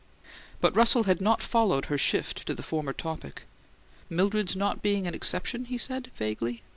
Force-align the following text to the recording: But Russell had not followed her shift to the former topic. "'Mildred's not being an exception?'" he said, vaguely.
But 0.61 0.75
Russell 0.75 1.03
had 1.03 1.21
not 1.21 1.43
followed 1.43 1.85
her 1.85 1.95
shift 1.99 2.47
to 2.47 2.55
the 2.55 2.63
former 2.63 2.91
topic. 2.91 3.43
"'Mildred's 4.09 4.55
not 4.55 4.81
being 4.81 5.05
an 5.05 5.13
exception?'" 5.13 5.65
he 5.65 5.77
said, 5.77 6.09
vaguely. 6.15 6.63